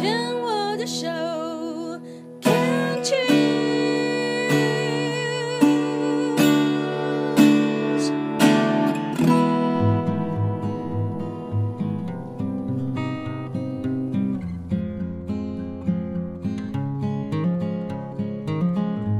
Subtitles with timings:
[0.00, 1.08] 牵我的手
[2.40, 3.18] ，Can't you？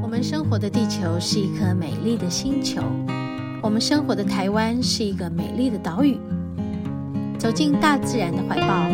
[0.00, 2.80] 我们生活的地球是一颗美丽的星球，
[3.60, 6.16] 我们生活的台湾是一个美丽的岛屿。
[7.36, 8.88] 走进大自然的怀抱，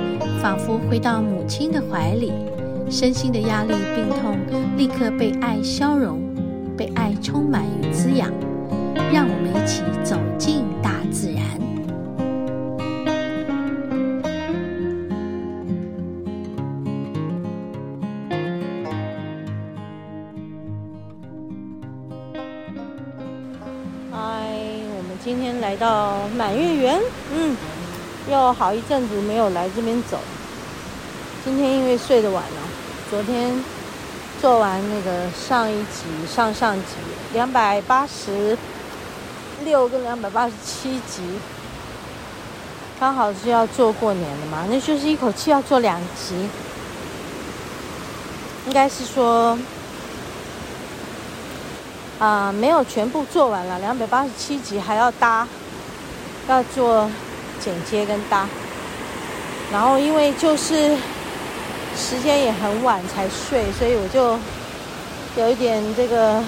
[0.44, 2.30] 仿佛回到母亲的怀里，
[2.90, 4.36] 身心的压力、病痛
[4.76, 6.20] 立刻被爱消融，
[6.76, 8.30] 被爱充满与滋养。
[9.10, 11.42] 让我们一起走进大自然。
[24.12, 24.44] 嗨，
[24.94, 27.00] 我们今天来到满月园，
[27.34, 27.56] 嗯，
[28.30, 30.18] 又好一阵子没有来这边走。
[31.44, 32.60] 今天因为睡得晚了，
[33.10, 33.62] 昨天
[34.40, 36.94] 做完那个上一集、上上集
[37.34, 38.56] 两百八十
[39.62, 41.20] 六跟两百八十七集，
[42.98, 46.48] 刚好是要做过年的嘛，那就是一口气要做两集，
[48.66, 49.58] 应该是说。
[52.20, 55.46] 啊、没有全部做完了，两百八十七集还要搭，
[56.48, 57.10] 要做
[57.60, 58.48] 剪接跟搭。
[59.70, 60.96] 然后因为就是
[61.96, 64.38] 时间也很晚才睡，所以我就
[65.40, 66.42] 有一点这个，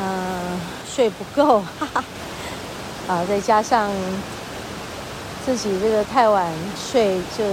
[0.00, 2.04] 嗯、睡不够，哈哈。
[3.06, 3.90] 啊，再加上
[5.44, 7.44] 自己这个太晚睡，就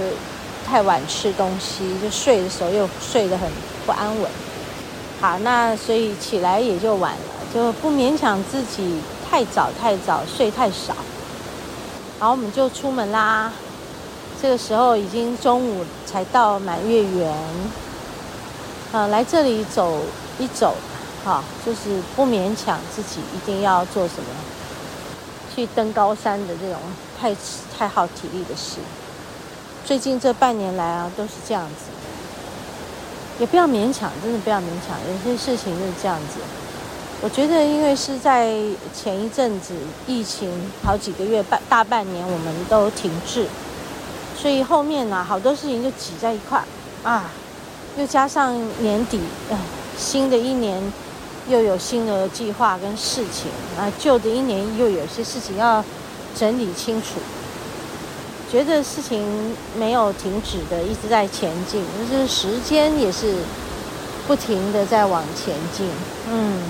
[0.66, 3.50] 太晚吃东西，就睡的时候又睡得很
[3.84, 4.30] 不安稳。
[5.20, 7.18] 好，那所以起来也就晚了，
[7.52, 8.98] 就不勉强自己
[9.30, 10.94] 太早太早睡太少。
[12.18, 13.52] 然后我们就出门啦。
[14.42, 17.32] 这个时候已经中午才到满月圆，
[18.90, 20.00] 啊，来这里走
[20.36, 20.74] 一走，
[21.24, 24.24] 哈，就是不勉强自己一定要做什么，
[25.54, 26.76] 去登高山的这种
[27.20, 27.32] 太
[27.78, 28.78] 太耗体力的事。
[29.86, 31.92] 最近这半年来啊，都是这样子。
[33.38, 34.98] 也不要勉强，真的不要勉强。
[35.08, 36.40] 有些事情就是这样子。
[37.20, 38.52] 我觉得，因为是在
[38.92, 39.72] 前一阵子
[40.08, 40.50] 疫情
[40.84, 43.46] 好几个月半大半年，我们都停滞，
[44.42, 46.60] 所以后面呢、啊，好多事情就挤在一块
[47.04, 47.30] 啊。
[47.96, 49.58] 又加上年底，呃，
[49.96, 50.82] 新的一年
[51.48, 55.84] 又有新的计划跟事情啊，旧的一年又有些事情要
[56.34, 57.20] 整理清楚。
[58.50, 63.36] 觉得事情没有停止的，一直在前进，就是时间也是
[64.26, 65.86] 不停的在往前进，
[66.28, 66.60] 嗯，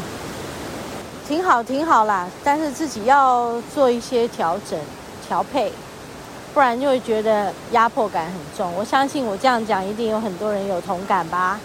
[1.26, 2.28] 挺好，挺好啦。
[2.44, 4.78] 但是自己要做一些调整、
[5.26, 5.72] 调配，
[6.54, 8.72] 不然就会觉得压迫感很重。
[8.74, 11.58] 我相信我这样讲，一定有很多人有同感吧。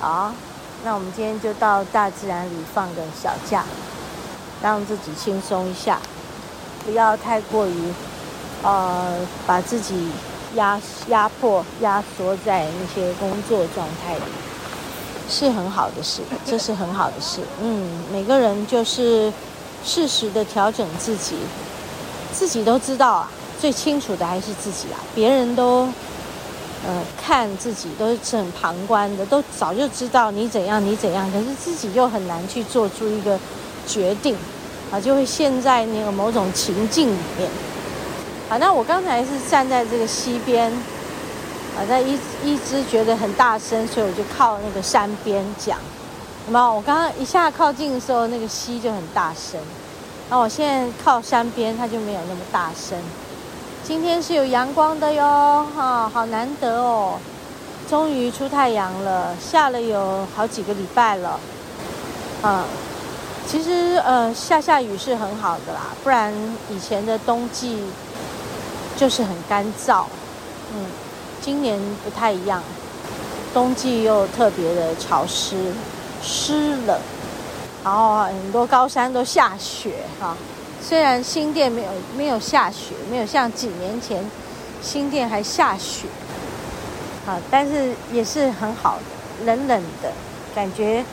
[0.00, 0.32] 好，
[0.84, 3.64] 那我们今天就到大自然里放个小假，
[4.62, 5.98] 让自己轻松一下，
[6.84, 7.92] 不要太过于。
[8.60, 10.08] 呃，把自己
[10.56, 14.22] 压压迫、压缩在那些工作状态里，
[15.30, 17.40] 是很好的事，这是很好的事。
[17.62, 19.32] 嗯，每个人就是
[19.84, 21.36] 适时的调整自己，
[22.32, 25.00] 自己都知道啊，最清楚的还是自己啊。
[25.14, 25.88] 别人都
[26.86, 33.38] 呃看自己都是很旁观的，都早就知道你怎样，你怎样，可是自己又很难去做出一个
[33.86, 34.36] 决定
[34.92, 37.50] 啊，就会陷在那个某种情境里面。
[38.48, 40.72] 好，那我刚才是站在这个溪边，
[41.76, 45.78] 啊，在一一直觉得很大声，所以我就靠那个山边讲。
[46.46, 46.74] 有没有？
[46.74, 49.60] 我刚刚一下靠近的时候，那个溪就很大声。
[50.30, 52.98] 那我现在靠山边，它就没有那么大声。
[53.88, 57.18] 今天是有阳光的哟，哈，好难得哦，
[57.88, 59.34] 终于出太阳了。
[59.40, 61.40] 下了有好几个礼拜了，
[62.42, 62.66] 啊，
[63.46, 66.34] 其实呃下下雨是很好的啦，不然
[66.68, 67.82] 以前的冬季。
[68.94, 70.04] 就是很干燥，
[70.74, 70.84] 嗯，
[71.40, 72.60] 今年不太一样，
[73.54, 75.72] 冬季又特别的潮湿、
[76.20, 76.98] 湿冷，
[77.84, 80.36] 然后很多高山都下雪哈。
[80.82, 84.24] 虽然新店没有没有下雪，没有像几年前
[84.82, 86.06] 新店还下雪，
[87.26, 90.12] 啊，但是也是很好的，冷冷的
[90.54, 91.04] 感觉，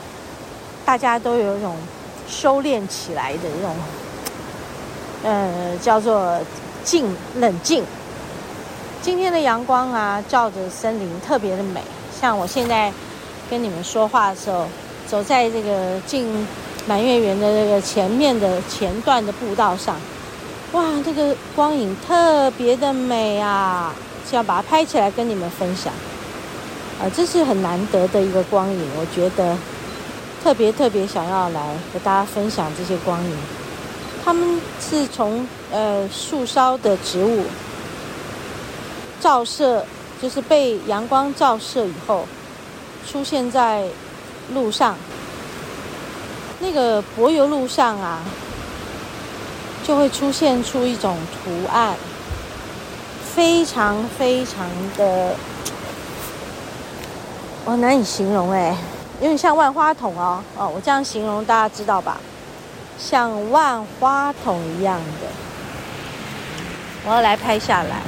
[0.84, 1.76] 大家都有一种
[2.28, 3.76] 收敛起来的这种，
[5.24, 6.40] 呃，叫做。
[6.86, 7.82] 静冷静，
[9.02, 11.82] 今天的阳光啊，照着森林特别的美。
[12.20, 12.92] 像我现在
[13.50, 14.68] 跟你们说话的时候，
[15.08, 16.46] 走在这个进
[16.88, 19.96] 满月园的这个前面的前段的步道上，
[20.72, 23.92] 哇，这个光影特别的美啊！
[24.30, 25.92] 想把它拍起来跟你们分享。
[27.00, 29.56] 啊，这是很难得的一个光影，我觉得
[30.44, 31.60] 特别特别想要来
[31.92, 33.36] 和大家分享这些光影。
[34.24, 37.44] 他们是从呃树梢的植物
[39.20, 39.84] 照射，
[40.22, 42.26] 就是被阳光照射以后，
[43.10, 43.84] 出现在
[44.54, 44.96] 路上。
[46.66, 48.18] 那个柏油路上啊，
[49.86, 51.94] 就会出现出一种图案，
[53.36, 54.66] 非常非常
[54.96, 55.36] 的，
[57.64, 58.76] 我难以形容哎，
[59.20, 62.18] 有点像万花筒哦哦，我这样形容大家知道吧？
[62.98, 65.28] 像万花筒一样的，
[67.06, 68.02] 我要来拍下来，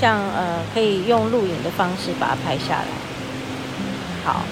[0.00, 2.86] 像呃，可以用录影的方式把它拍下来，
[4.24, 4.44] 好。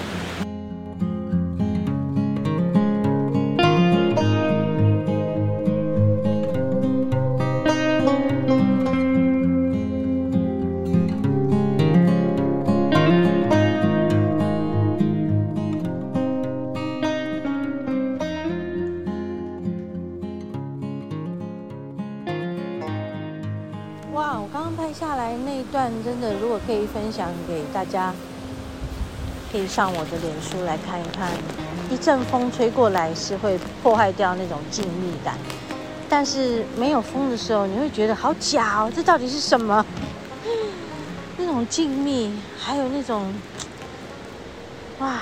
[26.11, 28.13] 真的，如果可以分享给大家，
[29.49, 31.31] 可以上我的脸书来看一看。
[31.89, 35.37] 一阵风吹过来是会破坏掉那种静谧感，
[36.09, 39.85] 但是没有风的时候，你会觉得好假哦，这到底是什么？
[41.37, 43.33] 那种静谧，还有那种，
[44.99, 45.21] 哇，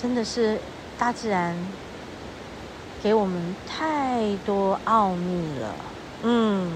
[0.00, 0.58] 真的是
[0.96, 1.54] 大自然
[3.02, 5.74] 给我们太多奥秘了，
[6.22, 6.72] 嗯。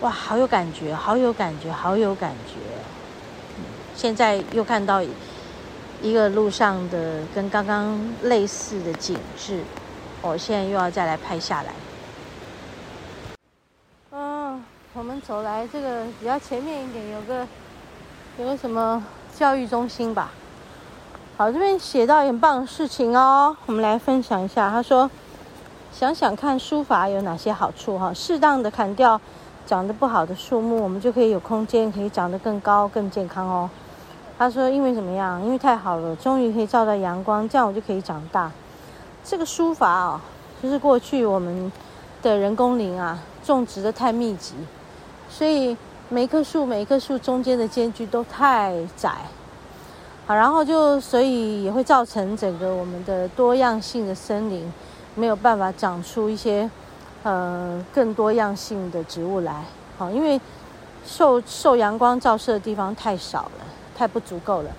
[0.00, 2.54] 哇，好有感觉，好有感觉，好有感觉！
[3.96, 5.02] 现在又看到
[6.00, 9.60] 一个路上的跟刚刚类似的景致，
[10.22, 11.72] 我现在又要再来拍下来。
[14.12, 14.62] 嗯，
[14.94, 17.44] 我们走来这个比较前面一点，有个
[18.38, 19.04] 有个什么
[19.36, 20.30] 教育中心吧？
[21.36, 24.70] 好，这边写到很棒的事情哦，我们来分享一下。
[24.70, 25.10] 他说
[25.92, 27.98] ：“想想看，书法有哪些好处？
[27.98, 29.20] 哈，适当的砍掉。”
[29.68, 33.68] 长得不好的树木，我们就可以有空间，可以长得更高、更健康哦。
[34.38, 35.44] 他说：“因为怎么样？
[35.44, 38.50] 因为太好了，终于可以照到阳光，这样我就可以长大。”
[39.22, 40.20] 这个书法哦，
[40.62, 41.70] 就是过去我们
[42.22, 44.54] 的人工林啊，种植的太密集，
[45.28, 45.76] 所以
[46.08, 49.12] 每一棵树、每一棵树中间的间距都太窄。
[50.26, 54.72] 好，然后就所以也会造成整个我们的多样性的森林
[55.14, 56.70] 没有办法长出一些。
[57.24, 59.64] 呃，更多样性的植物来，
[59.98, 60.40] 好，因为
[61.04, 63.64] 受受阳光照射的地方太少了，
[63.96, 64.70] 太不足够了。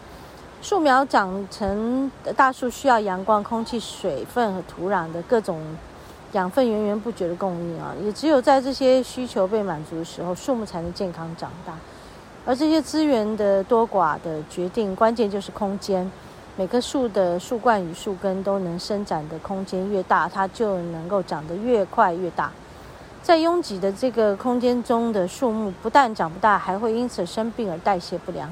[0.62, 5.62] 树苗长成大树需要阳光、空气、水分和土壤的各种
[6.31, 11.74] 养分源源不绝的供应啊，也只有在这些需求被满足的时候，树木才能健康长大。
[12.45, 16.09] 而这些资源的多寡的决定关键就是空间。
[16.59, 22.51] 每棵树的树冠与树根都能伸展的空间越大，它就能够长得越快越大。
[23.23, 28.51] 在拥挤的这个空间中的树木，不但长不大，还会因此生病而代谢不良。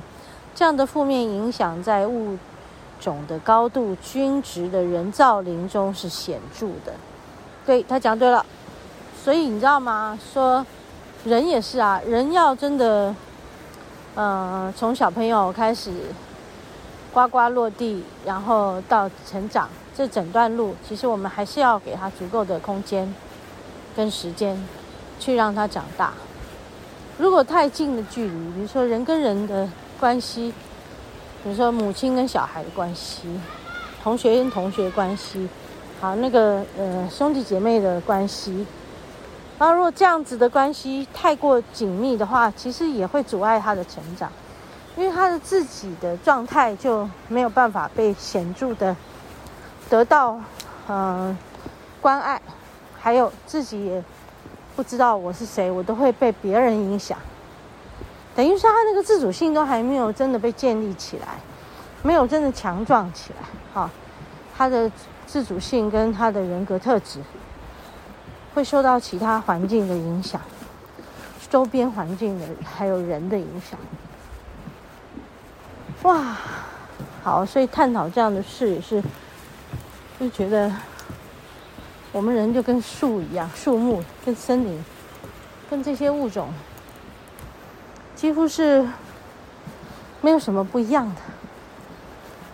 [0.56, 2.38] 这样的负面影响在物
[2.98, 6.94] 种的高度均值的人造林中是显著的。
[7.66, 8.46] 对，他讲对了，
[9.22, 10.18] 所以你知道吗？
[10.32, 10.66] 说
[11.26, 13.14] 人也是啊，人要真的，
[14.16, 15.92] 嗯、呃，从小朋友开始。
[17.18, 23.12] 呱呱落地，然后到成长，这整段路其实我们还是要给他足够的空间
[23.96, 24.56] 跟时间，
[25.20, 26.14] 去让他长大。
[27.18, 29.68] 如果太近的距离，比如说人跟人的
[30.00, 30.54] 关系，
[31.44, 33.24] 比如说母亲跟小孩的关系，
[34.04, 35.50] 同学跟同学关系，
[36.00, 38.68] 好，那个呃兄弟姐妹的关系，
[39.58, 44.32] 然后如果这样子的关系太过紧密的话，其实也会阻碍他的成长。
[44.98, 48.96] 因为他的自己的状态就没有办法被显著的
[49.88, 50.40] 得到
[50.90, 51.38] 嗯、
[52.02, 52.42] 关爱，
[53.00, 54.04] 还有自己也
[54.76, 57.18] 不知道我是谁，我都会被别人影响。
[58.36, 61.28] 等于说他那个自主性都还没有真的被建立起来，
[62.02, 63.46] 没有真的强壮起来。
[63.74, 63.90] 哈，
[64.58, 64.90] 他的
[65.28, 67.20] 自主性跟他的人格特质
[68.56, 70.40] 会受到其他环境的影响，
[71.50, 73.78] 周边环境的还有人的影响。
[76.04, 76.38] 哇，
[77.24, 79.04] 好，所以探讨这样的事也是，
[80.20, 80.72] 就觉得
[82.12, 84.84] 我们人就跟树一样，树木跟森林，
[85.70, 86.50] 跟这些物种
[88.16, 88.88] 几乎是
[90.22, 91.22] 没有什么不一样的。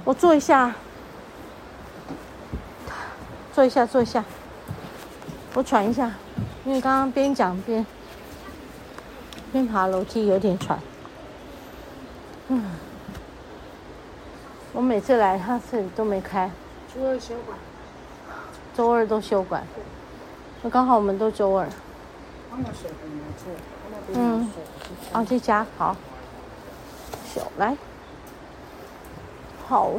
[0.05, 0.73] 我坐一下，
[3.53, 4.23] 坐一下，坐一下，
[5.53, 6.12] 我喘一下，
[6.65, 7.85] 因为刚刚边讲边
[9.51, 10.79] 边爬楼梯有点喘。
[12.50, 12.62] 嗯，
[14.74, 16.50] 我每次来他这里都没开。
[16.94, 17.58] 周二休馆。
[18.75, 19.63] 周二都休馆。
[20.63, 21.68] 那刚好我们都周二。
[24.13, 24.51] 嗯。
[25.12, 25.96] 啊，这家好。
[27.32, 27.77] 小来。
[29.68, 29.92] 好。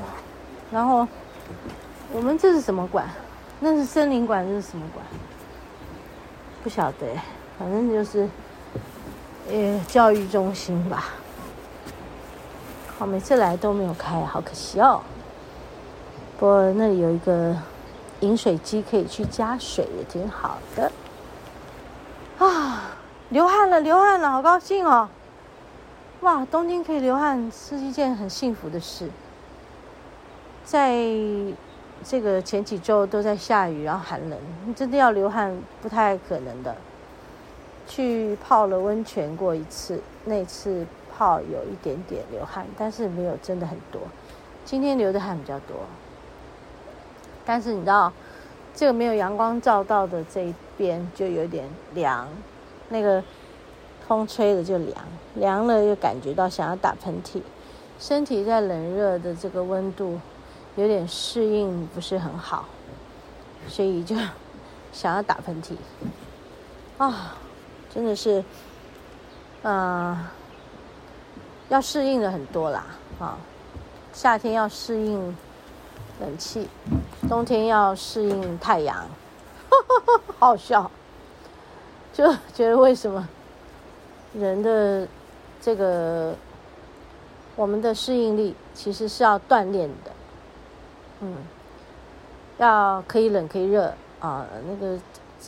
[0.73, 1.07] 然后，
[2.13, 3.09] 我们这是什么馆？
[3.61, 5.07] 那是森林馆，这是什么馆？
[6.65, 7.07] 不晓得，
[7.59, 8.29] 反正就是，
[9.49, 11.05] 呃，教育中心吧。
[13.07, 15.01] 每次来都没有开，好可惜哦。
[16.39, 17.55] 不过那里有一个
[18.21, 20.91] 饮水机，可以去加水，也挺好的。
[22.39, 22.97] 啊，
[23.29, 25.09] 流汗了，流汗了，好高兴哦！
[26.21, 29.09] 哇，东京可以流汗是一件很幸福的事。
[30.65, 30.97] 在
[32.03, 34.39] 这个前几周都在下雨，然后寒冷，
[34.75, 36.75] 真的要流汗不太可能的。
[37.87, 40.87] 去泡了温泉过一次，那次。
[41.17, 44.01] 泡有一点点流汗，但是没有真的很多。
[44.65, 45.77] 今天流的汗比较多，
[47.45, 48.13] 但是你知道，
[48.75, 52.27] 这个没有阳光照到的这一边就有点凉，
[52.89, 53.23] 那个
[54.09, 54.97] 风吹的就凉，
[55.35, 57.41] 凉了又感觉到想要打喷嚏，
[57.99, 60.19] 身体在冷热的这个温度
[60.77, 62.65] 有点适应不是很好，
[63.69, 64.17] 所以就
[64.93, 65.75] 想要打喷嚏。
[66.97, 67.37] 啊，
[67.93, 68.45] 真的是，
[69.63, 70.33] 啊、
[71.71, 72.85] 要适应的很多啦，
[73.19, 73.39] 啊，
[74.13, 75.37] 夏天要适应
[76.21, 76.69] 冷气，
[77.29, 78.97] 冬天要适应太阳，
[80.39, 80.91] 好 好笑，
[82.13, 83.27] 就觉得为什么
[84.35, 85.09] 人的
[85.61, 86.35] 这个
[87.57, 90.13] 我们的适应力其实是要锻炼的，
[91.21, 91.35] 嗯，
[92.59, 94.99] 要可以冷可以热啊，那个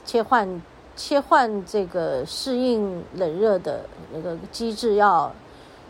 [0.04, 0.62] 切换
[0.96, 5.30] 切换这个适应冷热的那个机制要。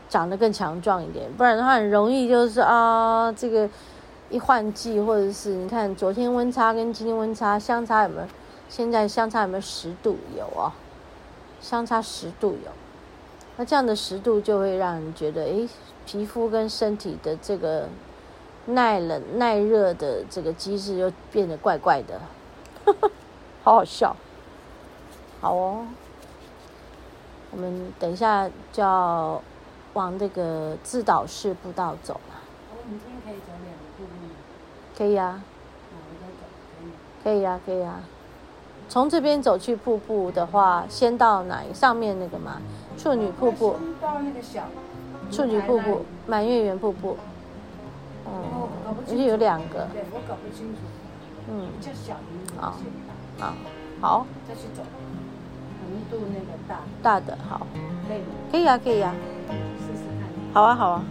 [0.09, 3.69] 长得更强壮一点，不然的话很容易就是啊，这个
[4.31, 8.27] 一换季或者是你看昨天温差跟今天温差相差有没有？
[8.69, 10.17] 现在相差有没有十度？
[10.37, 10.73] 有啊，
[11.61, 12.71] 相差十度有。
[13.57, 15.69] 那这样的十度就会让人觉得，诶，
[16.05, 17.89] 皮肤跟身体的这个
[18.67, 22.21] 耐冷耐热的这个机制又变得怪怪的，
[22.85, 23.11] 呵呵，
[23.63, 24.17] 好好笑。
[25.41, 25.87] 好哦，
[27.51, 29.43] 我们等一下就要。
[29.97, 32.35] 往那个自导式步道走嘛？
[32.69, 34.05] 我们今天可以走两个瀑？
[34.95, 35.43] 可以啊。
[37.25, 38.01] 可以啊，可以啊。
[38.91, 42.61] 从这边走去瀑布的话，先到哪一上面那个嘛？
[42.99, 43.75] 处女瀑布。
[43.99, 44.65] 到那个小。
[45.33, 47.17] 处女瀑布，满月圆瀑布。
[48.27, 48.69] 嗯。
[48.87, 49.89] 而且有两个。
[49.95, 50.81] 对，我搞不清楚。
[51.51, 51.71] 嗯。
[51.81, 52.61] 就小鱼。
[52.61, 52.77] 好。
[53.39, 53.55] 好。
[54.03, 54.27] 好。
[54.47, 54.83] 再去走。
[55.81, 56.81] 横渡那个大。
[57.03, 57.67] 大的好。
[58.07, 58.21] 可以。
[58.53, 59.15] 可以啊，可以啊。
[60.57, 61.05] 好啊，好啊。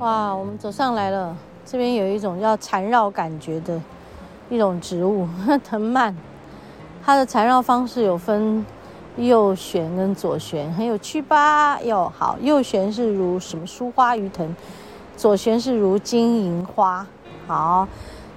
[0.00, 1.36] 哇，我们走上来了。
[1.66, 3.80] 这边有一种叫缠绕感觉的
[4.50, 5.26] 一种植物，
[5.64, 6.14] 藤蔓。
[7.04, 8.64] 它的缠绕方式有分
[9.16, 11.80] 右旋跟左旋，很有趣吧？
[11.82, 14.54] 哟，好，右旋是如什么疏花鱼藤，
[15.16, 17.06] 左旋是如金银花。
[17.46, 17.86] 好，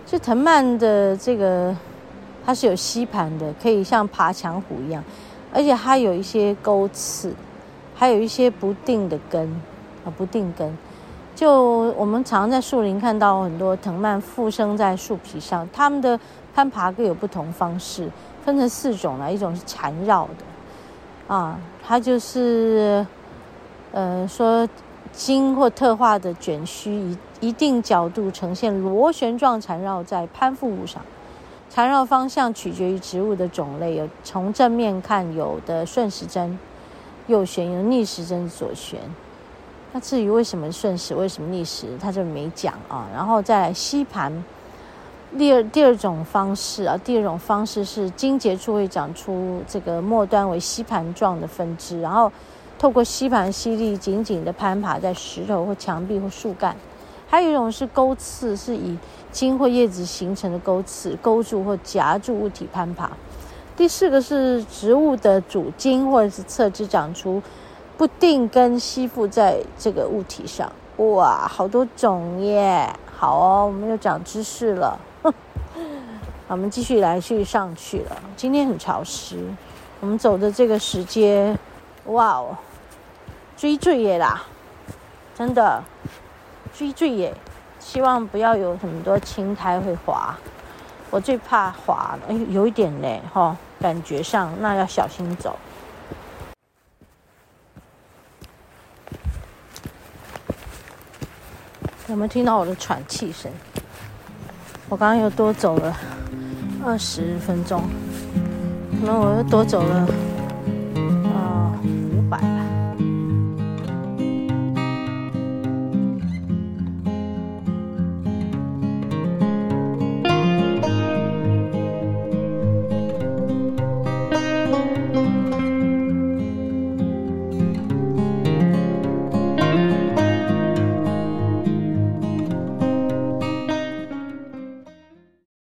[0.05, 1.75] 这藤蔓的这个
[2.45, 5.03] 它是有吸盘的，可以像爬墙虎一样，
[5.53, 7.33] 而且它有一些钩刺，
[7.95, 9.49] 还有一些不定的根
[10.05, 10.77] 啊，不定根。
[11.37, 16.19] 就我们常在树林看到很多藤蔓附生在树皮上，它们的
[16.55, 18.09] 攀爬各有不同方式，
[18.43, 23.05] 分成四种了，一种是缠绕的，啊，它就是，
[23.91, 24.67] 呃，说
[25.11, 31.03] 经或特化的卷须，以一定角度呈现螺旋状缠绕在攀附物上，
[31.69, 36.57] 缠绕方向取决于植物的种类，有从正面看有的顺时针
[37.27, 38.99] 右旋，有逆时针左旋。
[39.93, 43.07] 那至于为什么顺时，为什么逆时，他就没讲啊。
[43.13, 44.43] 然后再来吸盘，
[45.37, 52.31] 第二第二种方式啊，第二种方式是茎节处会长出这个末端为吸盘状的分支，然后
[52.77, 56.75] 透过吸盘吸力紧紧的攀爬在石头或墙壁或树干。
[57.27, 58.97] 还有一种是钩刺，是以
[59.31, 63.09] 茎或叶子形成的钩刺勾住或夹住物体攀爬。
[63.75, 67.41] 第四个是植物的主茎或者是侧枝长出。
[67.97, 72.87] 不定根吸附在这个物体上，哇，好多种耶！
[73.17, 74.99] 好哦，我们又长知识了。
[75.23, 75.33] 好，
[76.49, 78.15] 我们继续来去上去了。
[78.35, 79.43] 今天很潮湿，
[79.99, 81.57] 我们走的这个石阶，
[82.05, 82.55] 哇哦，
[83.57, 84.43] 追坠耶啦！
[85.33, 85.83] 真的
[86.71, 87.33] 追坠耶！
[87.79, 90.35] 希望不要有很多青苔会滑，
[91.09, 92.27] 我最怕滑了。
[92.29, 95.57] 哎，有一点嘞，哈、哦，感觉上那要小心走。
[102.09, 103.51] 有没有听到我的喘气声？
[104.89, 105.93] 我刚刚又多走了
[106.85, 107.83] 二十分钟，
[108.99, 110.07] 可能我又多走了